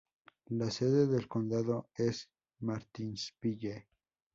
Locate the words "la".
0.47-0.71